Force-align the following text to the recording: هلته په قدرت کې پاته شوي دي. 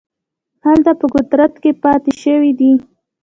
هلته 0.65 0.91
په 0.99 1.05
قدرت 1.15 1.53
کې 1.61 1.71
پاته 1.83 2.11
شوي 2.23 2.51
دي. 2.59 2.71